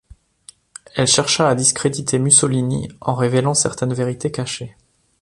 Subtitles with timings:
[0.95, 4.75] Elle chercha à discréditer Mussolini en révélant certaines vérités cachées.